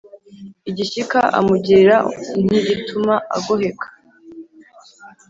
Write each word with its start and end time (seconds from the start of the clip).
igishyika 0.69 1.19
amugirira 1.37 1.95
ntigituma 2.45 3.15
agoheka: 3.37 3.87